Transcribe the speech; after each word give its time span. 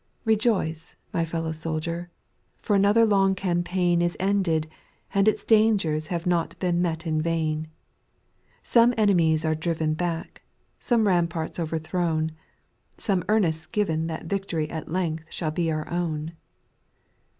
2. 0.25 0.29
Rejoice, 0.31 0.95
my 1.13 1.23
fellow 1.23 1.51
soldier, 1.51 2.09
for 2.57 2.75
another 2.75 3.05
long 3.05 3.35
campaign 3.35 4.01
Is 4.01 4.17
ended, 4.19 4.65
and 5.13 5.27
its 5.27 5.45
dangers 5.45 6.07
have 6.07 6.25
not 6.25 6.57
been 6.57 6.81
met 6.81 7.05
in 7.05 7.21
vain; 7.21 7.67
Some 8.63 8.95
enemies 8.97 9.45
are 9.45 9.53
driven 9.53 9.93
back, 9.93 10.41
some 10.79 11.05
ramparts 11.05 11.59
overthrown; 11.59 12.31
Some 12.97 13.21
earnests 13.29 13.67
given 13.71 14.07
that 14.07 14.25
victory 14.25 14.67
at 14.71 14.91
length 14.91 15.25
shall 15.29 15.51
be 15.51 15.71
our 15.71 15.87
own. 15.87 16.31